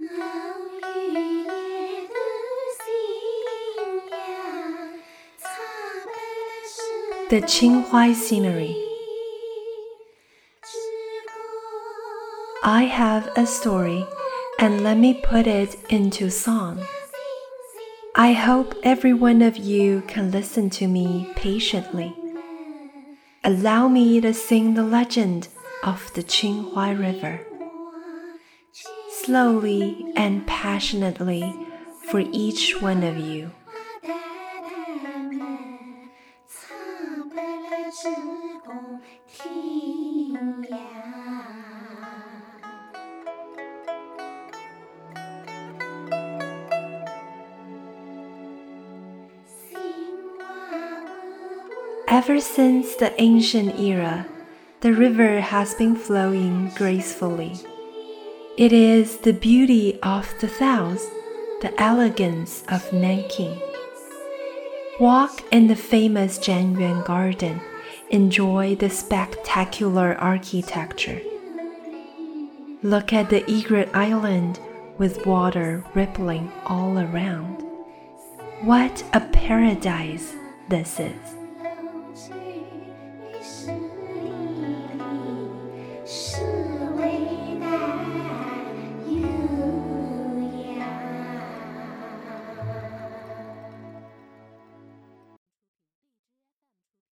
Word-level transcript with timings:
The 0.00 0.06
Qin 7.42 7.84
Huai 7.84 8.14
Scenery 8.14 8.74
I 12.64 12.84
have 12.84 13.28
a 13.36 13.44
story, 13.44 14.06
and 14.58 14.82
let 14.82 14.96
me 14.96 15.20
put 15.22 15.46
it 15.46 15.76
into 15.90 16.30
song. 16.30 16.82
I 18.16 18.32
hope 18.32 18.74
every 18.82 19.12
one 19.12 19.42
of 19.42 19.58
you 19.58 20.02
can 20.08 20.30
listen 20.30 20.70
to 20.70 20.88
me 20.88 21.30
patiently. 21.36 22.16
Allow 23.44 23.88
me 23.88 24.18
to 24.22 24.32
sing 24.32 24.72
the 24.72 24.82
legend 24.82 25.48
of 25.84 26.10
the 26.14 26.22
Qinhuai 26.22 26.98
River. 26.98 27.49
Slowly 29.30 30.06
and 30.16 30.44
passionately 30.44 31.54
for 32.02 32.18
each 32.18 32.82
one 32.82 33.04
of 33.04 33.16
you. 33.16 33.52
Ever 52.08 52.40
since 52.40 52.96
the 52.96 53.12
ancient 53.22 53.78
era, 53.78 54.26
the 54.80 54.92
river 54.92 55.40
has 55.40 55.74
been 55.74 55.94
flowing 55.94 56.72
gracefully. 56.74 57.60
It 58.56 58.72
is 58.72 59.18
the 59.18 59.32
beauty 59.32 59.98
of 60.02 60.34
the 60.40 60.48
south, 60.48 61.08
the 61.62 61.72
elegance 61.80 62.64
of 62.68 62.92
Nanking. 62.92 63.60
Walk 64.98 65.42
in 65.52 65.68
the 65.68 65.76
famous 65.76 66.38
Zhanyuan 66.38 67.04
Garden, 67.06 67.60
enjoy 68.10 68.74
the 68.74 68.90
spectacular 68.90 70.14
architecture. 70.16 71.22
Look 72.82 73.12
at 73.12 73.30
the 73.30 73.48
Egret 73.48 73.88
Island 73.94 74.58
with 74.98 75.24
water 75.24 75.84
rippling 75.94 76.50
all 76.66 76.98
around. 76.98 77.62
What 78.62 79.04
a 79.12 79.20
paradise 79.20 80.34
this 80.68 80.98
is! 81.00 81.40